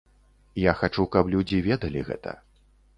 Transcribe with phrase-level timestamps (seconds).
[0.69, 2.39] Я хачу, каб людзі ведалі гэта.